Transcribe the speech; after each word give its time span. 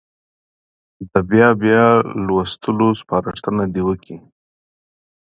د 1.11 1.13
بیا 1.29 1.47
بیا 1.63 1.85
لوستلو 2.25 2.87
سپارښتنه 3.01 3.63
دې 3.73 3.81
وکړي. 3.87 4.17